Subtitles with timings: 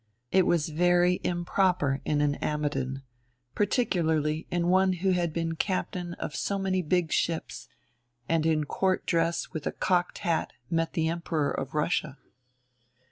[0.31, 3.03] It was very improper in an Ammidon,
[3.53, 7.69] particularly in one who had been captain of so many big ships,
[8.27, 12.17] and in court dress with a cocked hat met the Emperor of Russia.